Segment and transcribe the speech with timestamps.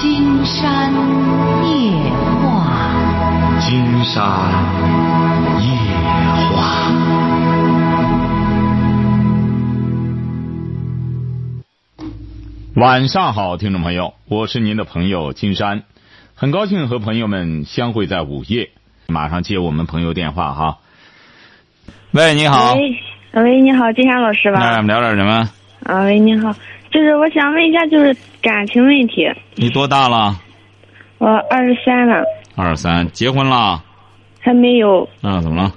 [0.00, 0.90] 金山
[1.62, 1.92] 夜
[2.40, 4.24] 话，金山
[5.60, 5.66] 夜
[6.56, 6.90] 话。
[12.76, 15.82] 晚上好，听众朋友，我是您的朋友金山，
[16.34, 18.70] 很高兴和朋友们相会在午夜。
[19.06, 20.78] 马上接我们朋友电话哈。
[22.12, 22.72] 喂，你好。
[22.72, 22.98] 喂，
[23.34, 24.60] 喂，你好，金山老师吧？
[24.60, 25.50] 那我们聊点什么？
[25.84, 26.54] 啊，喂，你好，
[26.90, 29.30] 就是我想问一下，就是感情问题。
[29.54, 30.34] 你多大了？
[31.18, 32.24] 我二十三了。
[32.56, 33.82] 二十三，结婚了？
[34.40, 35.08] 还没有。
[35.22, 35.72] 啊，怎么了？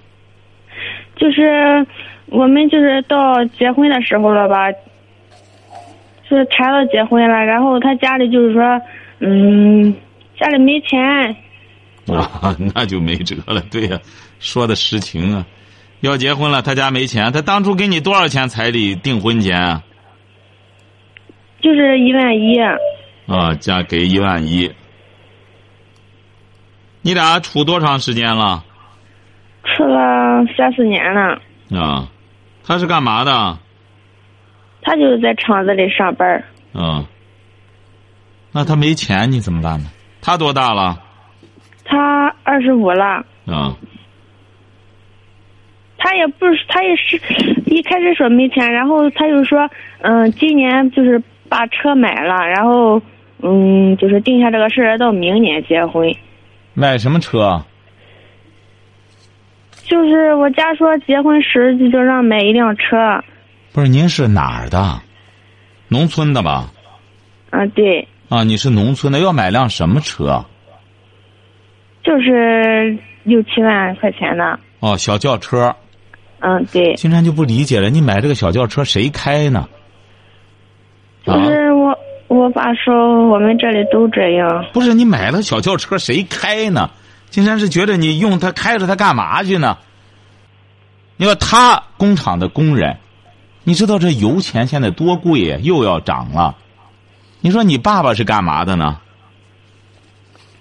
[1.15, 1.85] 就是
[2.27, 4.71] 我们就是到结婚的时候了吧，
[6.29, 8.81] 就是谈到结婚了，然后他家里就是说，
[9.19, 9.93] 嗯，
[10.39, 10.99] 家里没钱。
[12.11, 13.61] 啊，那就没辙了。
[13.71, 13.99] 对呀、
[14.39, 15.45] 说的实情啊。
[16.01, 19.83] 要结婚了，他家没钱，他当初给你多少钱彩礼订婚钱啊？
[21.63, 22.59] 就是一万一。
[23.25, 24.69] 啊，嫁给一万一。
[27.01, 28.63] 你俩处多长时间了？
[29.63, 31.41] 处了三四年了。
[31.71, 32.09] 啊，
[32.65, 33.57] 他是干嘛的？
[34.81, 36.43] 他就是在厂子里上班。
[36.73, 37.05] 啊，
[38.51, 39.85] 那他没钱，你怎么办呢？
[40.21, 41.01] 他多大了？
[41.85, 43.25] 他二十五了。
[43.45, 43.75] 啊，
[45.97, 47.17] 他也不是，他也是
[47.67, 49.69] 一开始说没钱，然后他又说，
[50.01, 51.21] 嗯，今年就是
[51.53, 52.99] 把车买了，然后
[53.43, 56.11] 嗯，就是定下这个事儿，到明年结婚。
[56.73, 57.63] 买什么车？
[59.83, 63.23] 就是我家说结婚时就让买一辆车，
[63.71, 64.99] 不是，您是哪儿的？
[65.89, 66.71] 农村的吧？
[67.51, 70.43] 啊，对，啊，你是农村的，要买辆什么车？
[72.03, 75.75] 就是六七万块钱的，哦，小轿车。
[76.39, 79.69] 嗯，对，金山就不理解了，你买这个小轿车谁开呢？
[81.23, 86.89] 就啊，是我我爸说我们这里都这样，不是你买了小轿车谁开呢？
[87.29, 89.77] 金山是觉得你用它开着它干嘛去呢？
[91.15, 92.97] 你说他工厂的工人，
[93.63, 96.55] 你知道这油钱现在多贵呀，又要涨了。
[97.39, 98.99] 你说你爸爸是干嘛的呢？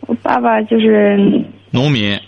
[0.02, 2.20] 我爸爸就是，农民。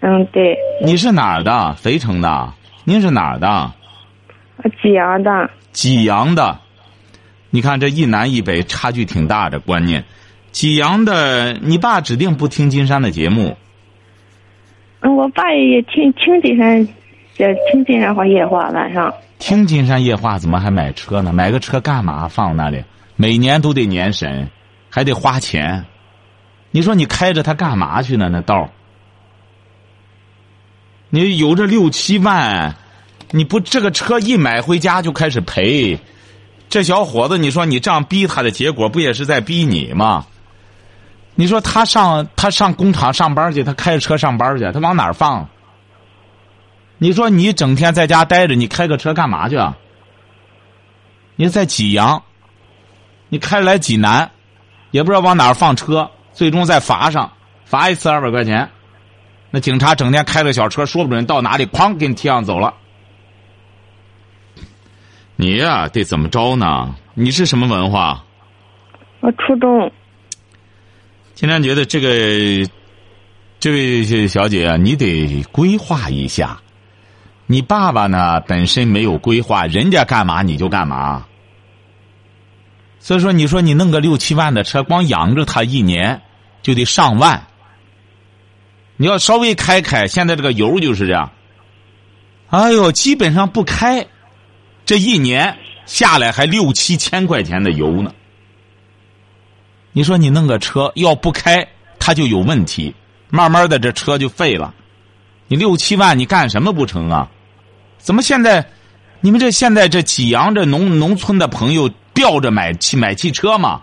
[0.00, 1.74] 嗯，对，你是哪儿的？
[1.74, 2.52] 肥城的？
[2.84, 3.72] 您是哪儿的？
[4.82, 6.58] 济阳的，济阳的。
[7.50, 10.04] 你看这一南一北差距挺大的观念。
[10.52, 13.56] 济阳的，你爸指定不听金山的节目。
[15.00, 16.86] 嗯，我爸也听听金山，
[17.36, 19.12] 也听金山话夜话，晚上。
[19.38, 21.32] 听金山夜话怎么还买车呢？
[21.32, 22.28] 买个车干嘛？
[22.28, 22.84] 放那里，
[23.16, 24.50] 每年都得年审，
[24.90, 25.86] 还得花钱。
[26.72, 28.28] 你说你开着它干嘛去呢？
[28.30, 28.70] 那道儿
[31.08, 32.76] 你有这六七万，
[33.30, 35.98] 你不这个车一买回家就开始赔，
[36.70, 40.24] 这小伙子，你说你这样逼他的结果，不也是在逼你吗？
[41.34, 45.48] 你说他上他上工厂上班去，他开着车上班去，他往哪儿放？
[46.96, 49.76] 你说你整天在家待着，你开个车干嘛去啊？
[51.34, 52.22] 你在济阳，
[53.28, 54.30] 你开来济南，
[54.92, 57.32] 也不知道往哪儿放车，最终再罚上，
[57.64, 58.70] 罚一次二百块钱。
[59.50, 62.74] 那警察整天开着小车，说不准到哪里，哐给你提上走了。
[65.40, 66.94] 你呀、得怎么着呢？
[67.14, 68.24] 你是什么文化？
[69.20, 69.90] 我初中，
[71.32, 72.70] 金山觉得这个，
[73.58, 76.60] 这位小姐啊，你得规划一下。
[77.46, 81.24] 你爸爸呢，本身没有规划，人家干嘛你就干嘛。
[82.98, 86.20] 所以说，你说你弄个六七万的车，光养着他一年
[86.60, 87.46] 就得上万。
[88.98, 91.32] 你要稍微开开，现在这个油就是这样。
[92.50, 94.06] 哎呦，基本上不开，
[94.84, 98.12] 这一年下来还六七千块钱的油呢。
[99.92, 101.66] 你说你弄个车要不开，
[101.98, 102.94] 它就有问题，
[103.28, 104.72] 慢慢的这车就废了。
[105.48, 107.28] 你六七万，你干什么不成啊？
[107.98, 108.64] 怎么现在，
[109.20, 113.82] 你们这现在这济阳这农农村的朋友吊着买汽买汽车吗？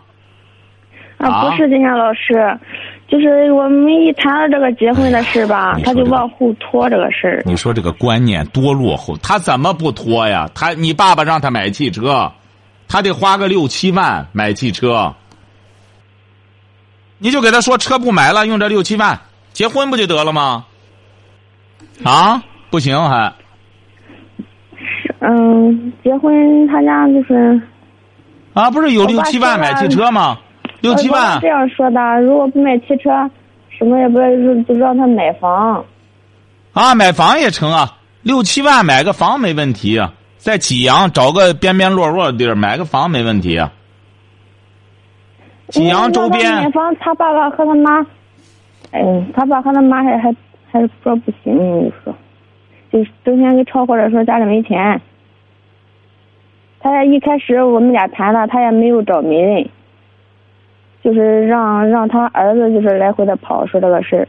[1.18, 2.58] 啊啊，不是金山老师，
[3.08, 7.42] 就是我们一谈到这个结婚的事吧，他就往后拖这个事儿。
[7.46, 10.50] 你说这个观念多落后，他怎么不拖呀？
[10.54, 12.30] 他你爸爸让他买汽车，
[12.88, 15.16] 他得花个六七万买汽车，
[17.18, 19.18] 你就给他说车不买了，用这六七万
[19.54, 20.66] 结婚不就得了吗？
[22.04, 23.34] 啊，不行还
[25.20, 27.60] 嗯，结婚他家就是
[28.54, 30.38] 啊，不是有六七万买汽车吗？
[30.82, 33.10] 六七万这样说的，如果不买汽车，
[33.70, 35.84] 什么也不就就让他买房。
[36.74, 43.74] 啊，买房也成啊，六七万买个房没问题啊，在济阳找个边边落落的地儿买个房没问题啊。
[45.70, 48.06] 济阳周边买房，他爸爸和他妈，
[48.92, 49.02] 哎，
[49.34, 50.34] 他爸和他妈还还
[50.72, 52.16] 还是说不行，你说，
[52.92, 55.02] 就是整天给吵或者说家里没钱。
[56.80, 59.70] 他也一开始我们俩谈了，他也没有找媒人，
[61.08, 64.28] 就是让让他儿子就是来回的跑说这个事儿。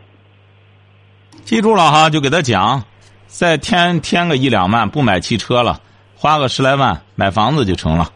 [1.42, 2.80] 记住了哈，就给他讲，
[3.26, 5.80] 再添添个一两万，不买汽车了，
[6.14, 8.06] 花个十来万买房子就成了，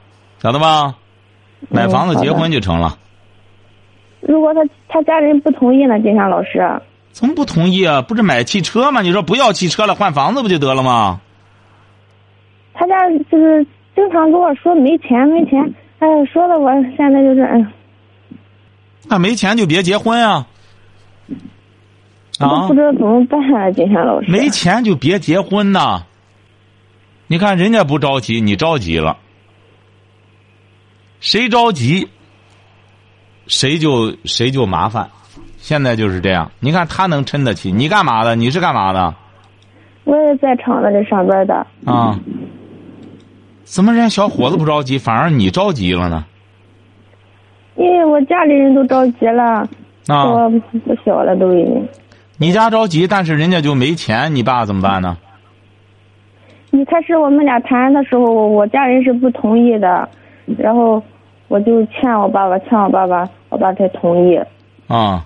[0.41, 0.95] 晓得吧？
[1.71, 2.97] 买房子结婚就成了。
[4.21, 6.61] 如果他他家人不同意呢，金山老师，
[7.11, 8.01] 怎么不同意啊？
[8.01, 9.03] 不是买汽车吗？
[9.03, 11.21] 你说不要汽车了，换房子不就得了吗？
[12.75, 13.67] 他家就是
[13.97, 17.67] 经常跟我说没钱没钱，哎，说的我现在就是嗯，
[19.13, 20.47] 那没钱就别结婚啊！
[22.39, 24.31] 啊不，知道怎么办啊，金山老师。
[24.31, 26.05] 没钱就别结婚呐！
[27.27, 29.19] 你看人家不着急，你着急了。
[31.21, 32.09] 谁着急，
[33.49, 35.11] 谁就谁就麻烦。
[35.59, 36.51] 现在就是这样。
[36.59, 38.35] 你看他能撑得起，你干嘛的？
[38.35, 39.15] 你是干嘛的？
[40.05, 42.19] 我也在厂子里上班的，啊？
[43.65, 46.25] 怎么人家小伙子不着急，反而你着急了呢？
[47.77, 49.69] 因为我家里人都着急了，
[50.09, 50.51] 啊，我
[50.85, 51.89] 不小了都已经。
[52.39, 55.17] 你家着急，但是人家就没钱，你爸怎么办呢？
[56.71, 60.09] 一开始我们俩谈的时候，我家人是不同意的，
[60.59, 61.03] 然后
[61.49, 64.41] 我就劝我爸爸，劝我爸爸，我爸才同意。
[64.89, 65.25] 啊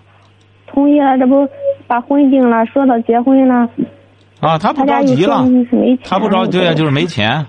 [0.66, 1.48] 同意了，这不
[1.86, 3.68] 把婚定了，说到结婚了，
[4.40, 5.46] 啊，他不着急了，
[6.04, 7.46] 他不着急对呀，就是没钱。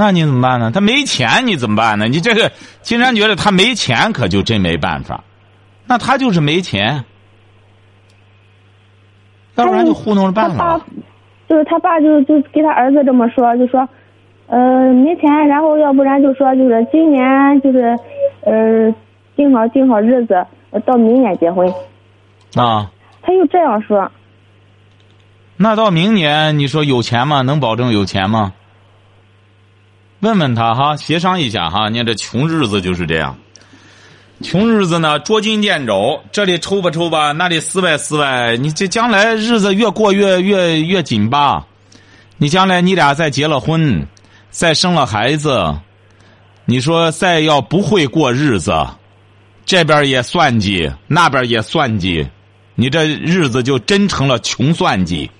[0.00, 0.70] 那你怎么办呢？
[0.72, 2.06] 他没钱，你怎么办呢？
[2.08, 2.50] 你这个
[2.80, 5.22] 金山觉得他没钱，可就真没办法。
[5.86, 7.04] 那他就是没钱，
[9.56, 10.86] 要不然就糊弄着办他爸了。
[11.46, 13.86] 就是他爸就就给他儿子这么说，就说，
[14.46, 17.94] 呃，没钱，然后要不然就说就是今年就是，
[18.40, 18.94] 呃，
[19.36, 21.70] 定好定好日子，呃到明年结婚。
[22.54, 24.10] 啊，他又这样说，
[25.58, 27.42] 那到明年你说有钱吗？
[27.42, 28.54] 能保证有钱吗？
[30.20, 31.88] 问问他哈，协商一下哈。
[31.88, 33.36] 你看这穷日子就是这样，
[34.42, 41.64] 穷日子呢捉襟见肘，这里抽吧抽吧，那里撕歪撕歪，你这将来日子越过越越越紧巴。
[42.36, 44.06] 你将来你俩再结了婚，
[44.50, 45.74] 再生了孩子，
[46.64, 48.72] 你说再要不会过日子，
[49.66, 52.26] 这边也算计，那边也算计，
[52.74, 55.30] 你这日子就真成了穷算计。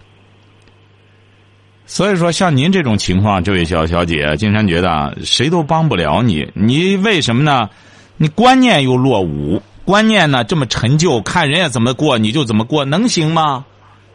[1.90, 6.48] 所以说，像您这种情况，这位小小姐，金山觉得谁都帮不了你。
[6.54, 7.68] 你为什么呢？
[8.16, 13.64] 你观念又落伍，观念呢这么陈旧，看人家怎么过你就怎么过，能行吗？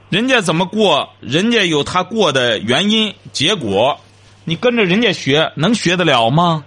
[0.10, 4.00] 人家怎么过，人家有他过的原因、结果，
[4.46, 6.64] 你跟着人家学，能学得了吗？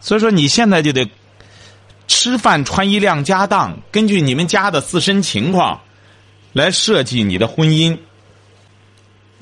[0.00, 1.08] 所以说，你现在就得
[2.06, 5.80] 吃饭穿衣量家当，根据你们家的自身情况
[6.52, 7.96] 来设计你的婚姻。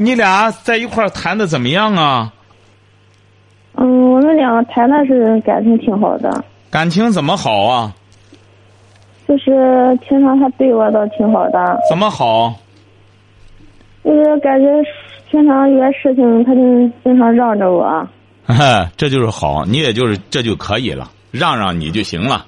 [0.01, 2.33] 你俩在一块儿谈的怎么样啊？
[3.75, 7.93] 嗯，我们两个谈的是感情挺好的，感情怎么好啊？
[9.27, 12.55] 就是平常他对我倒挺好的，怎么好？
[14.05, 14.67] 就是感觉
[15.31, 16.61] 平常有些事情他就
[17.03, 18.09] 经常让着我。
[18.97, 22.47] 这就是好，你也就是这就可以了，让让你就行了。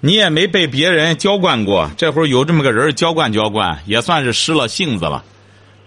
[0.00, 5.22] 你也没被别人娇惯过，这会儿有这么个人娇惯娇惯，也算是失了性子了。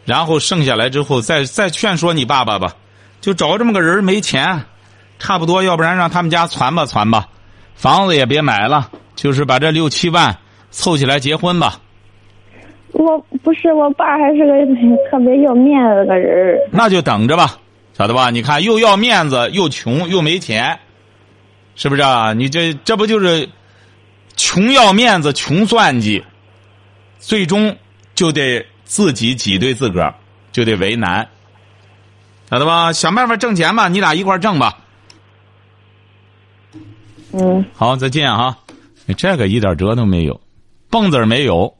[0.05, 2.75] 然后剩下来之后，再再劝说你爸爸吧，
[3.21, 4.63] 就找这么个人没钱，
[5.19, 7.27] 差不多，要不然让他们家攒吧攒吧，
[7.75, 10.38] 房子也别买了，就是把这六七万
[10.69, 11.81] 凑起来结婚吧。
[12.91, 14.53] 我不是我爸，还是个
[15.09, 16.57] 特别要面子的个人。
[16.71, 17.57] 那就等着吧，
[17.97, 18.29] 晓得吧？
[18.29, 20.79] 你看，又要面子，又穷，又没钱，
[21.75, 22.31] 是不是啊？
[22.31, 23.50] 你这这不就是
[24.38, 26.24] 穷要面子，穷算计，
[27.19, 27.75] 最终
[28.13, 30.15] 就得自己挤兑自个儿，
[30.51, 31.27] 就得为难，
[32.50, 32.94] 晓得吧？
[32.94, 34.77] 想办法挣钱吧，你俩一块儿挣吧。
[37.34, 38.58] 嗯，好，再见啊！
[39.06, 40.39] 你这个一点辙都没有，
[40.89, 41.75] 蹦子儿没有，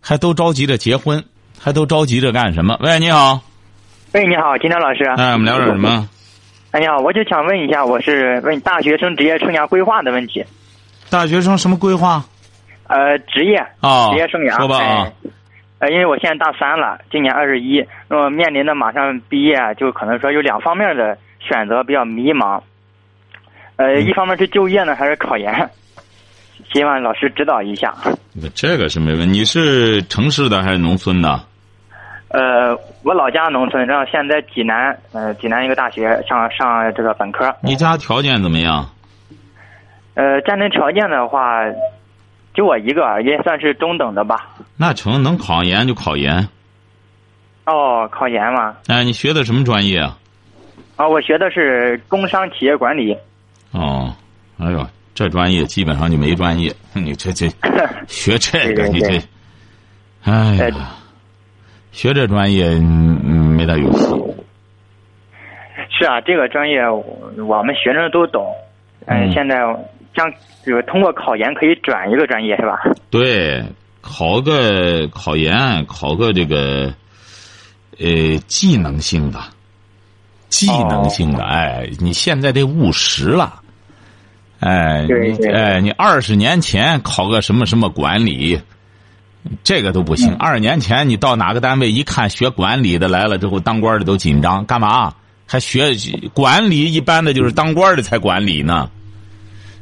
[0.00, 1.24] 还都着急着结婚，
[1.58, 2.76] 还都着急着干什么？
[2.82, 3.40] 喂，你好，
[4.12, 5.04] 喂，你好，金涛老师。
[5.16, 6.08] 哎，我们聊点什么？
[6.72, 10.44] 哎，你好，我就想问一下，我是问大学生职业生涯规划的问题。
[11.08, 12.24] 大学生什么规划？
[12.88, 14.56] 呃，职业，啊，职业生涯。
[14.58, 15.12] 说吧啊哎。
[15.84, 22.58] 呃，因为我现在大三了，今年二十一，那么面临的马上毕业，就可能说有两方面的选择比较迷茫。
[23.76, 25.52] 呃，嗯一方面是就业呢，还是考研？
[26.72, 27.92] 希望老师指导一下。
[28.54, 29.40] 这个是没问题。
[29.40, 31.38] 你是城市的还是农村的？
[32.28, 37.54] 呃，我老家农村，然后现在济南，呃，济南一个大学上上这个本科。
[37.60, 38.88] 你家条件怎么样？
[40.14, 41.60] 呃，家庭条件的话，
[42.54, 44.48] 就我一个，也算是中等的吧。
[44.76, 46.48] 那成，能考研就考研。
[47.66, 48.76] 哦，考研嘛。
[48.86, 50.16] 哎，你学的什么专业啊？
[50.96, 53.16] 啊，我学的是工商企业管理。
[53.72, 54.14] 哦，
[54.58, 56.72] 哎呦，这专业基本上就没专业。
[56.94, 57.48] 你这这
[58.06, 59.20] 学这个，你这，
[60.22, 60.90] 哎呀，
[61.90, 64.14] 学这专业嗯没大有戏。
[65.90, 68.46] 是啊，这个专业我们学生都懂。
[69.06, 69.56] 嗯，现在
[70.14, 70.30] 将
[70.64, 72.78] 就是通过考研可以转一个专业，是吧？
[73.10, 73.64] 对，
[74.00, 76.94] 考个考研，考个这个
[77.98, 79.38] 呃技能性的。
[80.48, 83.60] 技能性的，哎，你现在得务实了，
[84.60, 88.60] 哎，你哎，你二十年前考个什么什么管理，
[89.64, 90.32] 这个都不行。
[90.36, 95.12] 二十年前你到哪个单位一看学管理的来了之后，当官的都紧张，干嘛？
[95.44, 95.90] 还学
[96.32, 96.92] 管理？
[96.92, 98.88] 一般的就是当官的才管理呢。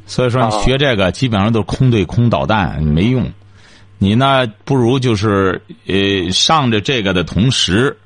[0.05, 3.31] 所以说，你学这个基本上都是空对空导弹，没用。
[3.97, 7.97] 你呢，不如就是呃，上着这个的同时。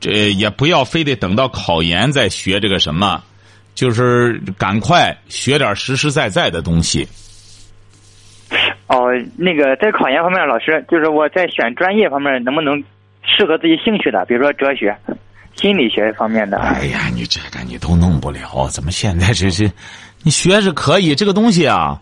[0.00, 3.22] 这也不要非得等到考研再学这个什么，
[3.74, 7.06] 就是赶快学点实实在在的东西。
[8.86, 12.82] 哦，那个在考研方面，老师就是我在选专业方面能不能
[13.22, 14.96] 适合自己兴趣的，比如说哲学、
[15.54, 16.56] 心理学方面的。
[16.56, 19.70] 哎呀，你这个你都弄不了，怎么现在这是？
[20.22, 22.00] 你学是可以，这个东西啊，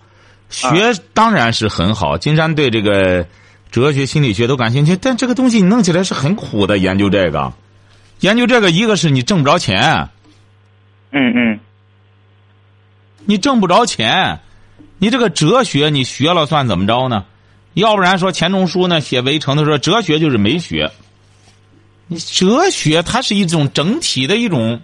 [0.50, 2.18] 学当然是很好。
[2.18, 3.26] 金山对这个
[3.70, 7.52] 哲学、心理学都感兴趣，但这个东西你弄起来是很苦的，研究这个。
[8.20, 10.08] 研究这个，一个是你挣不着钱，
[11.12, 11.60] 嗯嗯，
[13.24, 14.40] 你挣不着钱，
[14.98, 17.24] 你这个哲学你学了算怎么着呢？
[17.74, 20.90] 要不然说钱钟书呢写《围城》的时候哲学就是没学，
[22.08, 24.80] 你哲学它是一种整体的一种，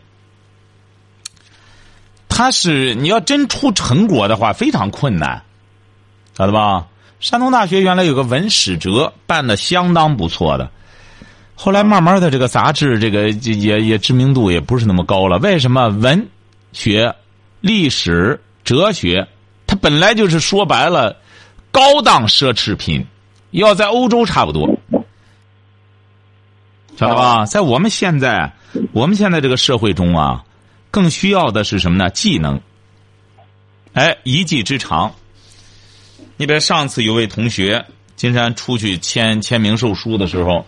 [2.37, 5.41] 他是你要真出成果的话非常困难，
[6.37, 6.85] 晓得吧？
[7.21, 10.69] 山东大学原来有个文史哲办的相当不错的。
[11.55, 15.39] 后来慢慢的，这个杂志这个也也知名度也不是那么高了。
[15.39, 16.29] 为什么文
[16.73, 17.15] 学、
[17.61, 19.29] 历史、哲学，
[19.65, 21.17] 它本来就是说白了
[21.71, 23.07] 高档奢侈品，
[23.53, 24.69] 要在欧洲差不多，
[26.97, 27.47] 晓得吧？
[27.47, 28.53] 在我们现在，
[28.93, 30.45] 我们现在这个社会中啊，
[30.95, 32.09] 更需要的是什么呢？
[32.11, 32.61] 技能。
[33.95, 35.13] 哎，一技之长。
[36.37, 37.85] 你比如上次有位同学，
[38.15, 40.65] 金山出去签签名售书的时候。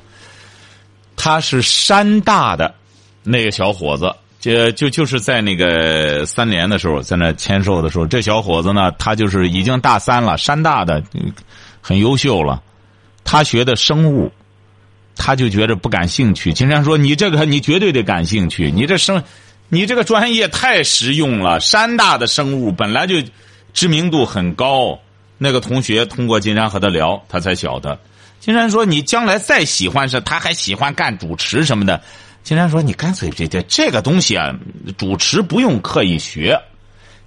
[1.14, 2.74] 他是山大的
[3.22, 11.02] 那个小伙子，就就就是在那个三联的时候，在那签售的时候，这小伙子呢，他就是已经大三了，山大的
[11.80, 12.62] 很优秀了。
[13.24, 14.30] 他学的生物，
[15.16, 16.52] 他就觉着不感兴趣。
[16.52, 19.24] 金山说：“你这个你绝对得感兴趣，你这生，
[19.68, 21.60] 你这个专业太实用了。
[21.60, 23.16] 山大的生物本来就
[23.72, 24.98] 知名度很高。”
[25.38, 27.98] 那个同学通过金山和他聊，他才晓得。
[28.40, 32.00] 金山说：“你将来再喜欢是，他还喜欢干主持什么的。”
[32.42, 34.54] 金山说：“你干脆这这这个东西啊，
[34.96, 36.58] 主持不用刻意学，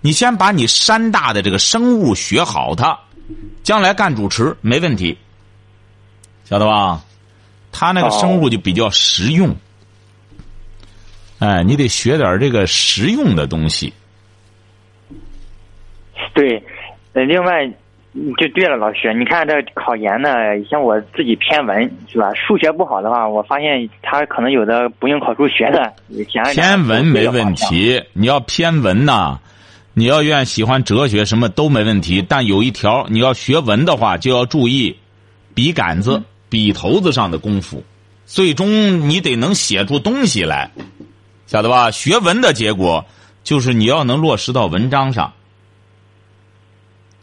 [0.01, 2.97] 你先把你山大的这个生物学好，它
[3.63, 5.17] 将来干主持没问题，
[6.49, 7.03] 晓得吧？
[7.71, 9.55] 他那个生物就比较实用，
[11.39, 13.93] 哎，你得学点这个实用的东西。
[16.33, 16.63] 对，
[17.13, 17.69] 呃，另外。”
[18.39, 20.31] 就对了，老师，你看这考研呢，
[20.67, 21.79] 像我自己偏文
[22.11, 22.33] 是吧？
[22.33, 25.93] 数学不好的话，我发现他可能有的不用考数学的。
[26.51, 29.39] 偏文没问题，你要偏文呐，
[29.93, 32.25] 你要愿喜欢哲学什么都没问题。
[32.27, 34.97] 但有一条，你要学文的话，就要注意
[35.53, 37.83] 笔杆子、笔头子上的功夫，
[38.25, 40.71] 最终你得能写出东西来，
[41.49, 41.89] 晓得吧？
[41.89, 43.03] 学文的结果
[43.43, 45.33] 就是你要能落实到文章上。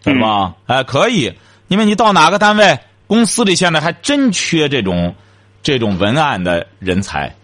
[0.05, 0.55] 是吧？
[0.67, 1.33] 哎，可以，
[1.69, 5.15] 因为你到哪个单位，公司里现在还真缺这种
[5.63, 7.35] 这种文案的人才，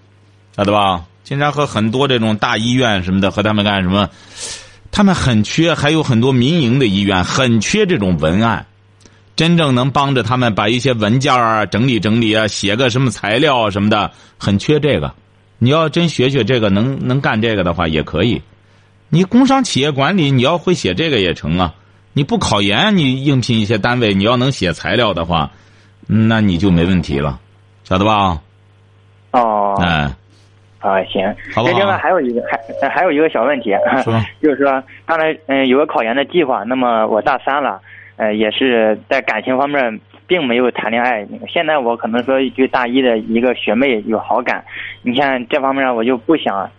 [0.56, 1.04] 晓得吧？
[1.24, 4.08] 经常和很多这种大医院什么的和他们干什么，
[4.90, 8.64] 他们很缺，还有很多民营的医院很缺这种文案，
[9.34, 15.12] 真正能帮着他们把一些文件啊整理整理啊，写个什么材料什么的，很缺这个。
[15.62, 18.42] 你要真学学这个，能能干这个的话也可以。
[19.10, 21.74] 你工商企业管理，你要会写这个也成啊。
[22.14, 25.52] 你不考研，你应聘一些单位，你要能写材料的话，
[26.08, 27.38] 那你就没问题了，
[27.84, 28.40] 晓得吧？
[29.30, 30.10] 哦，哎，
[30.80, 31.32] 啊，行。
[31.54, 33.70] 好另外还有一个，还还有一个小问题，
[34.42, 37.80] 就是说，刚才嗯有个考研的计划，那么我大三了，
[38.16, 40.00] 呃，也是在感情方面
[40.32, 41.28] 并没有谈恋爱。
[41.52, 44.64] 现在我可能说对大一的一个学妹有好感，
[45.02, 46.70] 你看这方面我就不想，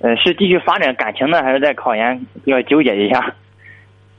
[0.00, 3.34] 呃，是继续发展感情呢，还是在考研要纠结一下？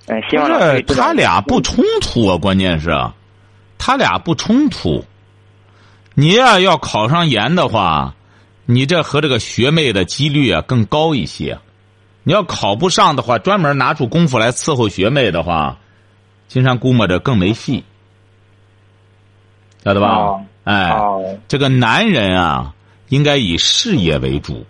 [0.07, 2.89] 嗯，希望是他俩不冲突啊，关键是，
[3.77, 5.03] 他俩不冲突。
[6.13, 8.15] 你呀，要考上研的话，
[8.65, 11.57] 你这和这个学妹的几率啊更高一些。
[12.23, 15.77] 你要考不上的话，专门拿出功夫来伺候学妹的话，
[16.47, 17.83] 金山估摸着更没戏，
[19.83, 20.41] 晓得吧？
[20.65, 20.91] 哎，
[21.47, 22.73] 这个男人啊，
[23.07, 24.65] 应该以事业为主。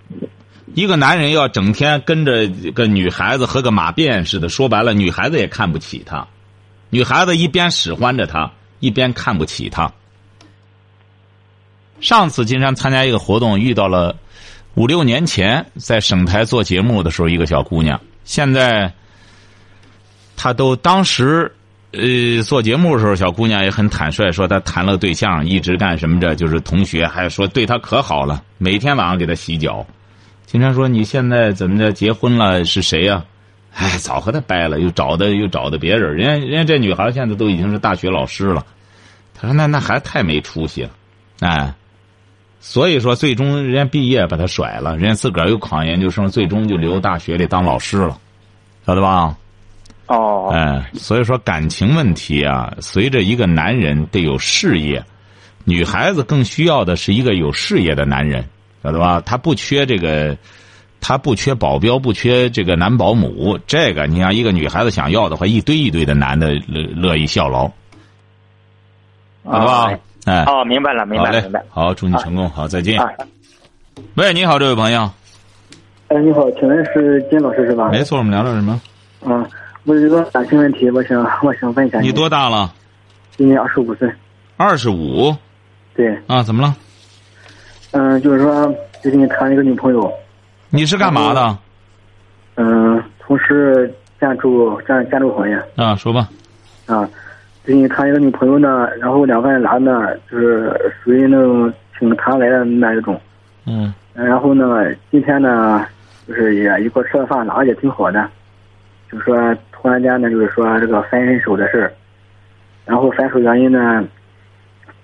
[0.75, 6.27] 一个男人要整天跟着个女孩子和个马便似的，说白了，女孩子也看不起他。
[6.91, 9.91] 女孩子一边使唤着他，一边看不起他。
[11.99, 14.15] 上次金山参加一个活动，遇到了
[14.75, 17.99] 五六年前在省台做节目的时候一个小姑娘。
[18.23, 18.93] 现在，
[20.37, 21.55] 她都当时
[21.91, 29.85] 呃做节目的时候，小姑娘也很坦率，说她谈了对象，一直干什么着，就是同学，还说对她可好了，每天晚上给她洗脚。
[30.45, 31.91] 经常说：“你现在怎么着？
[31.91, 33.23] 结婚了是谁呀？
[33.75, 36.15] 哎，早和他掰了，又找的又找的别人。
[36.15, 38.65] 人家人家这女孩现在都已经是大学老师了。
[39.35, 40.89] 他说：那那还太没出息了，
[41.41, 41.73] 哎。
[42.61, 48.17] 所以说，最终人家毕业把他甩了，人家自个儿又考研究生，最终就留大学里当老师了，
[48.85, 49.37] 晓得吧？
[50.09, 50.49] 哦。
[50.53, 55.03] 哎，所以说感情问题啊，随着一个男人得有事业，
[55.63, 58.43] 女孩子更需要的是一个有事业的男人。”
[58.81, 59.21] 晓得吧？
[59.25, 60.37] 他不缺这个，
[61.01, 63.59] 他不缺保镖，不缺这个男保姆。
[63.67, 67.67] 这个，你像一个女孩子想要的话，一堆一堆的男的乐乐意效劳，
[69.43, 69.91] 好不好？
[70.23, 71.61] 哎，哦，明白了，明白了，明白。
[71.69, 72.97] 好，祝你成功，好，再见。
[74.15, 75.11] 喂，你好，这位朋友。
[76.07, 77.89] 哎，你好，请问是金老师是吧？
[77.89, 78.79] 没错，我们聊聊什么？
[79.25, 79.45] 嗯，
[79.85, 81.99] 我有一个感情问题，我想，我想问一下。
[81.99, 82.73] 你多大了？
[83.37, 84.11] 今年二十五岁。
[84.57, 85.35] 二十五。
[85.95, 86.17] 对。
[86.27, 86.75] 啊，怎么了？
[87.91, 88.71] 嗯，就是说
[89.01, 90.11] 最近谈了一个女朋友。
[90.69, 91.57] 你是干嘛的？
[92.55, 95.55] 嗯，从事建筑建建筑行业。
[95.75, 96.29] 啊，说吧。
[96.85, 97.09] 啊，
[97.63, 103.19] 最近谈一个女朋友呢，然后两个人男的，就是属于那种挺谈来的那一种。
[103.65, 103.93] 嗯。
[104.13, 105.85] 然后呢，今天呢，
[106.27, 108.29] 就是也一块吃了饭，聊的也挺好的。
[109.11, 111.93] 就说突然间呢，就是说这个分手的事儿。
[112.85, 114.03] 然后分手原因呢？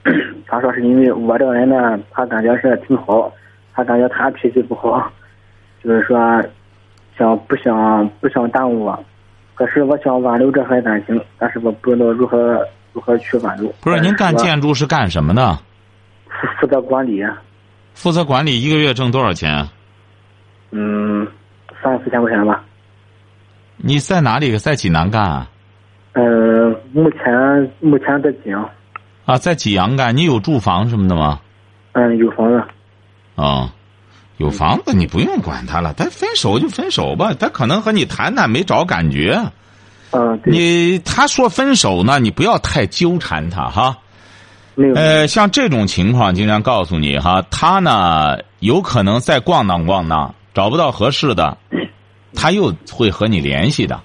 [0.47, 3.31] 他说是因为我这个人呢，他感觉是挺好，
[3.73, 5.11] 他感觉他脾气不好，
[5.83, 6.17] 就是说
[7.17, 9.05] 想不想不想耽误我，
[9.55, 13.67] 可是我想挽留这份感情，但是我不知道如何如何去挽留。
[13.81, 15.57] 不是您干建筑是干什么的？
[16.29, 17.25] 负负责管理。
[17.93, 19.67] 负责管理一个月挣多少钱？
[20.71, 21.25] 嗯，
[21.81, 22.63] 三四千块钱吧。
[23.77, 24.57] 你在哪里？
[24.57, 25.47] 在济南干？
[26.13, 26.23] 呃，
[26.93, 28.67] 目前目前在济阳。
[29.25, 31.39] 啊，在济阳干，你有住房什么的吗？
[31.93, 32.63] 嗯，有房子。
[33.35, 33.73] 啊，
[34.38, 35.93] 有房子，你不用管他了。
[35.93, 39.41] 他分手就分手吧，他可能和你谈谈没找感觉。
[40.11, 43.97] 嗯，你他说分手呢，你不要太纠缠他哈。
[44.95, 51.57] 呃，像这种情况，经常告诉你哈，他呢有可能再逛荡逛荡，找不到合适的，
[52.35, 53.99] 他又会和你联系的。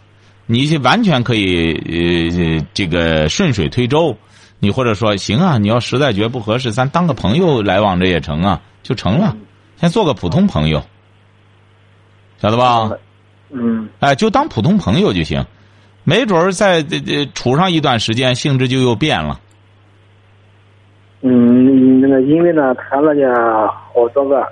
[0.46, 4.16] 你完全可以呃这个顺水推舟。
[4.62, 9.34] 你或者说行啊，你要实在觉得不合适，咱当个朋友来往着也成啊，就成了，
[9.78, 10.82] 先做个普通朋友，
[12.36, 12.90] 晓得吧？
[13.48, 13.88] 嗯。
[14.00, 15.42] 哎，就当普通朋友就行，
[16.04, 19.40] 没准儿在这这处上一段时间，性质就又变了。
[21.22, 24.46] 嗯，那个因为呢谈了呢好多个，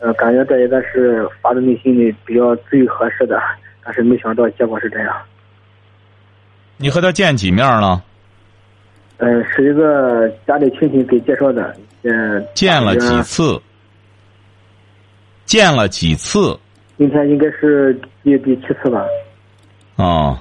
[0.00, 3.40] 呃，感觉这一个是发自内心里比较最合适的，
[3.84, 5.14] 但是没想到结果是这样。
[6.76, 8.02] 你和他见几面了？
[9.16, 12.46] 嗯，是一个家里亲戚给介绍的，嗯。
[12.54, 13.60] 见了几次？
[15.44, 16.56] 见了几次？
[16.96, 19.04] 今天应该是第第七次吧。
[19.96, 20.38] 哦。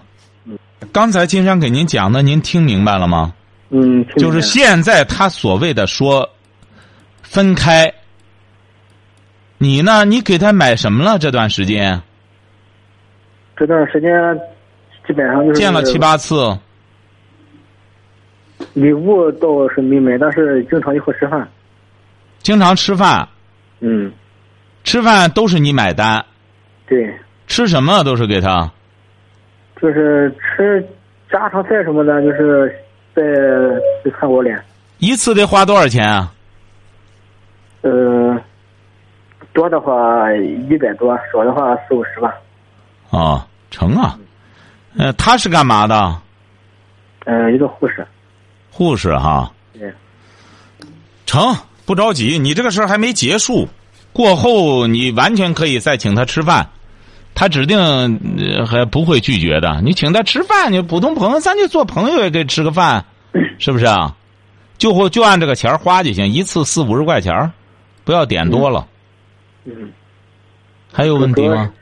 [0.94, 3.34] 刚才金山给您讲的，您听明白了吗？
[3.72, 4.06] 嗯。
[4.18, 6.30] 就是现在他所谓的说
[7.24, 7.92] 分开，
[9.60, 10.06] 你呢？
[10.06, 11.18] 你给他买什么了？
[11.18, 12.02] 这段时间？
[13.56, 14.12] 这段时间
[15.08, 16.58] 基本上就是见了七八次。
[18.74, 21.48] 礼物倒是没买，但是经常一块吃饭。
[22.40, 23.28] 经常吃饭。
[23.80, 24.12] 嗯。
[24.84, 26.24] 吃饭都是你买单。
[26.86, 27.14] 对。
[27.48, 28.72] 吃什么都是给他。
[29.82, 30.82] 就是吃
[31.32, 32.72] 家常菜什么的，就是
[33.16, 33.24] 在
[34.04, 34.64] 在看我脸。
[35.00, 36.32] 一次得花多少钱啊？
[37.82, 38.40] 呃，
[39.58, 40.32] 多的话
[40.70, 42.32] 一百多，少的话四五十吧。
[43.10, 44.16] 哦，成啊。
[44.96, 46.16] 呃，他是干嘛的？
[47.26, 48.06] 呃，一个护士。
[48.70, 49.92] 护士哈，对，
[51.26, 51.56] 成
[51.88, 53.68] 不着急，你这个事儿还没结束，
[54.14, 56.70] 过后你完全可以再请他吃饭，
[57.34, 59.82] 他指定呃还不会拒绝的。
[59.82, 63.04] 你请他吃饭，你普通朋友，咱就做朋友也给吃个饭，
[63.58, 64.16] 是不是啊？
[64.78, 67.52] 就会就按这个钱儿花就行，一次四五十块钱儿，
[68.04, 68.82] 不要点多了。
[68.82, 68.94] 嗯，
[70.92, 71.74] 还有问题吗？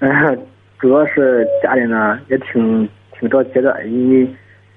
[0.00, 0.10] 嗯，
[0.78, 4.28] 主要是家里呢也挺挺着急的，因为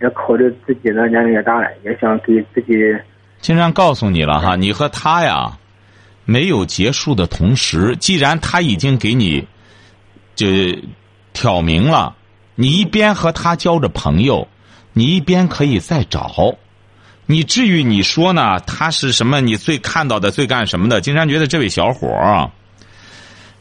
[0.02, 2.74] 也考虑自己的年龄也大了，也想给自己。
[3.40, 5.58] 金山告诉你了哈，你和他呀
[6.26, 9.48] 没有结束的同时，既然他已经给你
[10.36, 10.48] 就
[11.34, 12.16] 挑明了，
[12.56, 14.48] 你一边和他交着朋友，
[14.94, 16.56] 你一边可以再找。
[17.32, 18.60] 你至于你说呢？
[18.62, 19.40] 他是什么？
[19.40, 21.00] 你最看到的最干什么的？
[21.00, 22.50] 金山觉得这位小伙儿，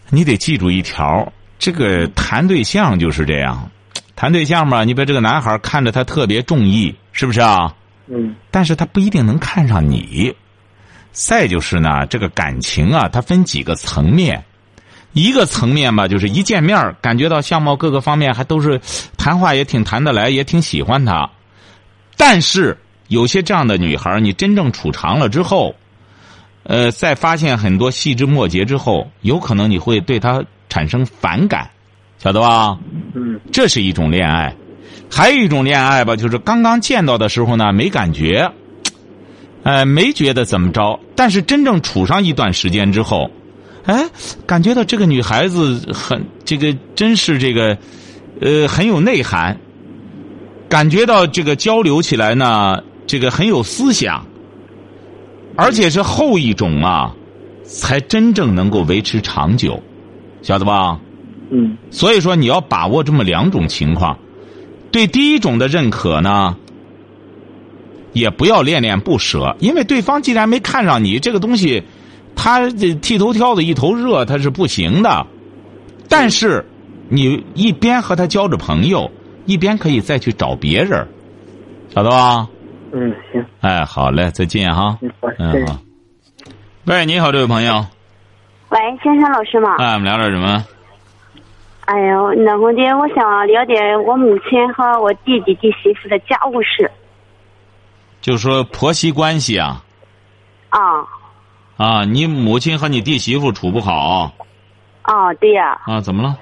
[0.08, 3.70] 你得记住一条：这个谈对象就是这样，
[4.16, 7.74] 谈对象嘛，你把这个男孩看着他特别中意，是不是啊？
[8.06, 8.34] 嗯。
[8.50, 10.34] 但是他不一定能看上你。
[11.12, 14.42] 再就是呢，这个感情啊，它分几个层面。
[15.12, 18.80] 一个层面吧，就是一见面感觉到相貌各个方面还都是
[19.18, 21.28] 谈话也挺谈得来，也挺喜欢他，
[22.16, 22.74] 但是。
[23.08, 25.74] 有些这样的女孩，你真正处长了之后，
[26.64, 31.70] 呃，在发现很多细枝末节之后，有可能你会对她产生反感，
[32.18, 32.78] 晓得吧？
[33.14, 34.54] 嗯，这是一种恋爱，
[35.10, 38.52] 还有一种恋爱吧，就是刚刚见到的时候呢，没感觉，
[39.62, 43.30] 呃，没觉得怎么着，但是真正处上一段时间之后，
[43.86, 44.04] 哎，
[44.46, 47.78] 感觉到这个女孩子很这个，真是这个，
[48.42, 49.58] 呃，很有内涵，
[50.68, 52.82] 感觉到这个交流起来呢。
[53.08, 54.24] 这个很有思想，
[55.56, 57.12] 而且是后一种啊，
[57.64, 59.82] 才真正能够维持长久，
[60.42, 61.00] 晓得吧？
[61.50, 61.76] 嗯。
[61.90, 64.18] 所以说，你要把握这么两种情况，
[64.92, 66.54] 对第一种的认可呢，
[68.12, 71.82] 也不要恋恋不舍，因为对方既然没看上你这个东西，
[72.36, 75.26] 他剃头挑子一头热，他是不行的。
[76.10, 76.62] 但是，
[77.08, 79.10] 你一边和他交着朋友，
[79.46, 81.08] 一边可以再去找别人，
[81.94, 82.46] 晓得吧？
[82.92, 83.44] 嗯，行。
[83.60, 84.98] 哎，好嘞，再见哈。
[85.38, 85.78] 嗯，好。
[86.86, 87.84] 喂，你好，这位朋友。
[88.70, 89.76] 喂，先生老师吗？
[89.78, 90.64] 哎，我们聊点什么？
[91.86, 96.90] 哎呦，那我的，我想了解我母亲和我弟弟弟媳妇的家务事。
[98.20, 99.82] 就说婆媳关系啊。
[100.70, 100.80] 啊。
[101.76, 104.32] 啊，你母亲和你弟媳妇处不好。
[105.02, 105.80] 啊，对呀。
[105.86, 106.36] 啊，怎么了？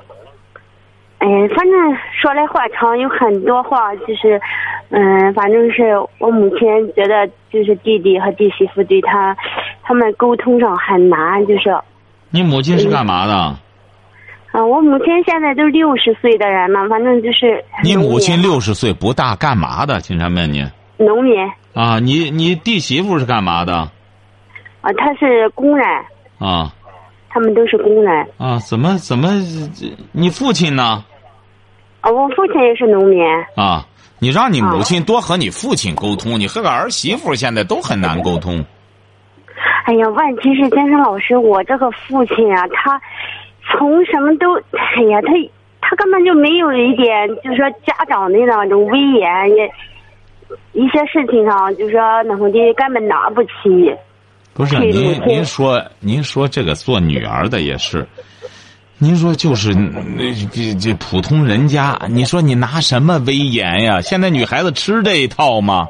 [1.18, 4.40] 哎，反正说来话长，有很多话就是。
[4.88, 5.82] 嗯，反正是
[6.20, 9.36] 我母亲觉得，就是弟弟和弟媳妇对他，
[9.82, 11.76] 他们沟通上很难，就是。
[12.30, 13.34] 你母亲是干嘛的？
[14.52, 17.64] 啊，我母亲现在都六十岁的人了，反正就是。
[17.82, 20.00] 你母亲六十岁不大，干嘛的？
[20.00, 20.64] 经常问你。
[20.98, 21.36] 农民。
[21.74, 23.74] 啊，你你弟媳妇是干嘛的？
[24.82, 25.84] 啊，她是工人。
[26.38, 26.72] 啊。
[27.36, 28.26] 他们都是工人。
[28.38, 29.28] 啊，怎么怎么？
[30.12, 31.04] 你父亲呢？
[32.00, 33.22] 啊，我父亲也是农民。
[33.56, 33.84] 啊。
[34.18, 38.64] 你让你母亲多和你父亲沟通，你和个儿媳妇现在都很难沟通。
[39.84, 42.98] 哎呀，问题是先生老师，我这个父亲啊，他
[43.70, 45.32] 从什么都，哎呀，他
[45.82, 49.70] 他根本就没有一点，就是说家长的那种威严，也
[50.72, 53.94] 一些事情上，就是说那么的根本拿不起。
[54.56, 58.08] 不是您您说您说这个做女儿的也是。
[58.96, 64.00] 您说就是那这这普通人家，你说你拿什么威严呀？
[64.00, 65.88] 现在女孩子吃这一套吗？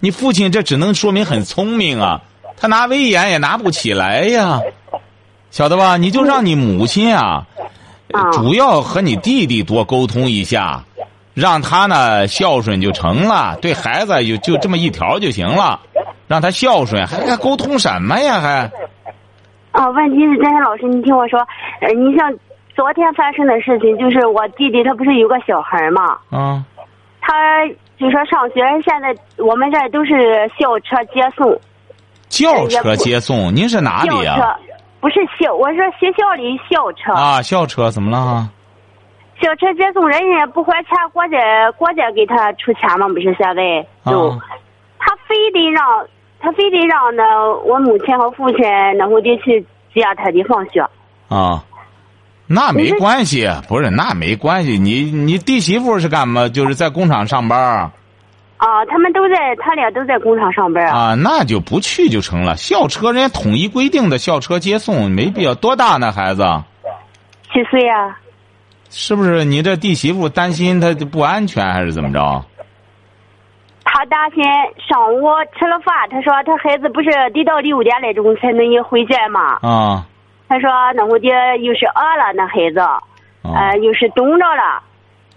[0.00, 2.22] 你父亲这只能说明很聪明啊，
[2.56, 4.60] 他拿威严也拿不起来呀，
[5.52, 5.96] 晓得吧？
[5.96, 7.46] 你就让你母亲啊，
[8.32, 10.84] 主要和你弟弟多沟通一下，
[11.34, 15.78] 让他呢孝顺就成了，对孩子就就这么一条就行了，
[16.28, 18.40] 让他孝顺，还还沟通什么呀？
[18.40, 18.70] 还？
[19.72, 21.40] 啊，问题是张山老师，你听我说，
[21.80, 22.32] 呃，你像。
[22.78, 26.64] 昨天发生的事情就是我弟弟他不是有个小孩嘛，嗯，
[27.20, 27.66] 他
[27.98, 31.60] 就说上学，现在我们这都是校车接送，
[32.28, 34.56] 校车接送，您是哪里呀？
[35.00, 38.48] 不是校，我说学校里校车啊，校车怎么了？
[39.42, 41.36] 校车接送，人家不还钱，国家
[41.72, 44.30] 国家给他出钱嘛，不是现在就，
[45.00, 46.06] 他非得让
[46.40, 47.22] 他非得让那
[47.64, 48.60] 我母亲和父亲
[48.96, 49.60] 那会得去
[49.92, 50.80] 接他的放学
[51.28, 51.64] 啊。
[52.46, 54.78] 那没关系，不是那没关系。
[54.78, 56.48] 你你弟媳妇是干嘛？
[56.48, 57.60] 就是在工厂上班。
[58.56, 60.86] 啊，他们都在，他俩都在工厂上班。
[60.86, 62.56] 啊，那就不去就成了。
[62.56, 65.54] 校车人家统一规定的校车接送，没必要。
[65.54, 66.42] 多大呢，孩子？
[67.52, 68.18] 七岁啊。
[68.90, 72.44] 是不是你这弟媳妇担心他不安全，还是怎么着？
[73.98, 74.44] 他担心
[74.88, 75.26] 上午
[75.58, 79.58] 吃了饭，他说他孩子不是得到六点来钟才能回家吗？
[79.60, 80.06] 啊。
[80.48, 82.78] 他说：“那我爹又是饿了，那孩子。
[83.42, 84.80] 呃，又是冻着了。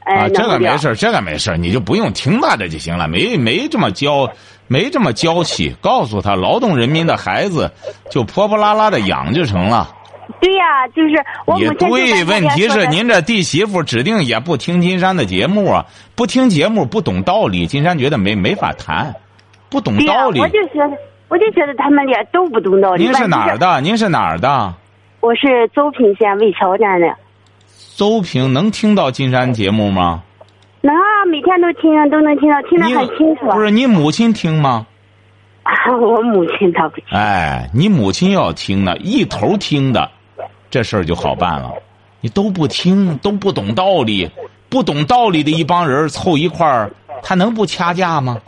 [0.06, 4.30] 啊，这个没事，这个没事，你就不用听他的就行了，没没这么娇，
[4.68, 7.72] 没这么娇气，告诉他劳动人民的孩子
[8.12, 9.90] 就泼泼拉拉的养就成了。
[10.40, 19.14] 对呀，就是我也对，问题是您这弟媳妇指定也不听金山的节目啊，不听节目不懂道理，金山觉得没没法谈，
[19.70, 20.40] 不懂道理。
[20.40, 23.04] 我就觉得，我就觉得他们俩都不懂道理。
[23.04, 23.82] 您是哪儿的？
[23.82, 24.74] 您是哪儿的？
[25.20, 27.08] 我是邹平县魏桥站的。
[27.96, 30.24] 邹平能听到金山节目吗？
[30.82, 33.46] 能啊，每天都听，都能听到，听得很清楚。
[33.52, 34.88] 不是你母亲听吗？
[36.00, 37.06] 我母亲倒不听。
[37.12, 40.10] 哎，你母亲要听呢，一头听的。
[40.70, 41.74] 这事儿就好办了，
[42.22, 44.30] 你都不听，都不懂道理，
[44.70, 46.90] 不懂道理的一帮人凑一块儿，
[47.22, 48.40] 他能不掐架吗？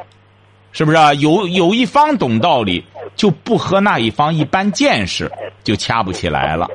[0.72, 1.14] 是不是啊？
[1.16, 2.82] 有有一方懂道理，
[3.16, 5.30] 就不和那一方一般见识，
[5.66, 6.70] 就掐不起来了。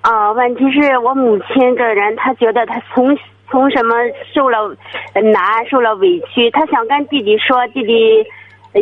[0.00, 3.14] 啊，问题是我母亲这人，她觉得她从
[3.50, 3.94] 从什么
[4.34, 4.74] 受了
[5.12, 8.24] 难，受了委屈，她想跟弟弟说，弟弟